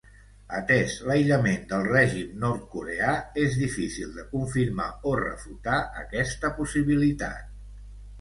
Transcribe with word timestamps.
Atès 0.59 0.93
l'aïllament 1.09 1.65
del 1.73 1.83
règim 1.87 2.31
nord-coreà, 2.43 3.11
és 3.41 3.57
difícil 3.63 4.15
de 4.15 4.25
confirmar 4.31 4.87
o 5.11 5.13
refutar 5.21 5.77
aquesta 6.05 6.51
possibilitat. 6.61 7.53